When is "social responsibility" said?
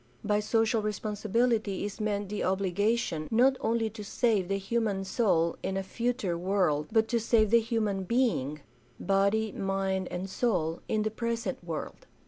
0.39-1.85